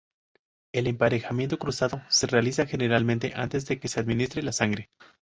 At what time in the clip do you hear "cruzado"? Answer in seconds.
1.59-2.01